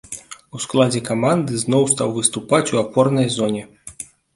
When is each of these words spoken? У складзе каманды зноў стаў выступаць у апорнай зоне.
У 0.59 0.61
складзе 0.65 1.01
каманды 1.11 1.61
зноў 1.67 1.83
стаў 1.95 2.09
выступаць 2.19 2.67
у 2.73 2.85
апорнай 2.87 3.35
зоне. 3.41 3.63